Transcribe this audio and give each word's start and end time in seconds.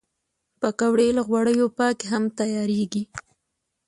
پکورې 0.59 1.07
له 1.17 1.21
غوړیو 1.27 1.67
پاکې 1.77 2.05
هم 2.11 2.23
تیارېږي 2.39 3.03